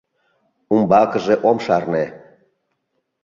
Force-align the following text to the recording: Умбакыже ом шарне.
Умбакыже 0.73 1.35
ом 1.49 1.57
шарне. 1.65 2.05